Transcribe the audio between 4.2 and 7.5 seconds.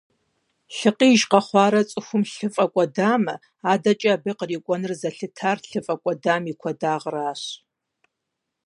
кърикӏуэнур зэлъытар лъы фӏэкӏуэдам и куэдагъращ.